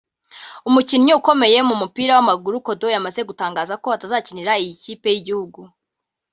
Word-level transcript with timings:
umukinnyi 0.67 1.11
ukomeye 1.19 1.57
mu 1.67 1.75
mupira 1.81 2.11
w’amaguru 2.17 2.55
Kodo 2.67 2.87
yamaze 2.95 3.19
gutangaza 3.29 3.73
ko 3.83 3.87
atazakinira 3.95 4.51
iyi 4.63 4.73
kipe 4.83 5.07
y’igihugu 5.13 5.61